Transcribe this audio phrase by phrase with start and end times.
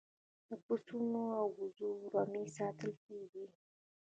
[0.47, 3.45] د پسونو او وزو رمې ساتل کیدې